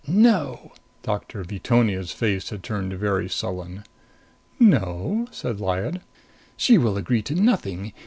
[0.07, 0.71] "No."
[1.03, 3.83] Doctor Veetonia's face had turned very sullen.
[4.59, 6.01] "No?" said Lyad.
[6.57, 7.93] "She will agree to nothing.